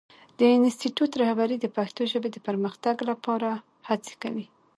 [0.37, 3.49] د انسټیټوت رهبري د پښتو ژبې د پرمختګ لپاره
[3.89, 4.45] هڅې کوي.